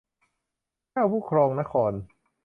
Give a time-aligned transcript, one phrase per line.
[0.91, 1.93] เจ้าผู้ครองนคร